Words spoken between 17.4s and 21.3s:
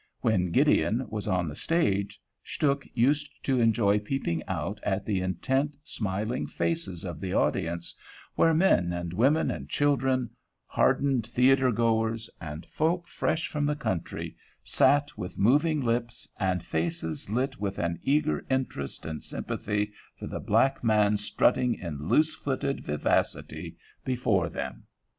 with an eager interest and sympathy for the black man